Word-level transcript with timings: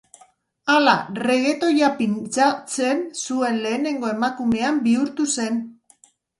Hala, 0.75 0.95
reggaetoia 1.27 1.91
pintxatzen 1.99 3.05
zuen 3.27 3.63
lehenengo 3.69 4.13
emakumean 4.17 4.83
bihurtu 4.91 5.33
zen. 5.39 5.65